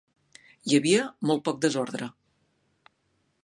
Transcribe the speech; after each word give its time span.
Hi 0.69 0.77
havia 0.77 1.03
molt 1.31 1.45
poc 1.49 1.59
desordre. 1.67 2.11